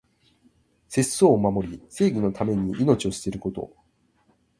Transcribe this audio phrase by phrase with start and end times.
[0.89, 3.71] 節操を守り、正義のために命を捨てること。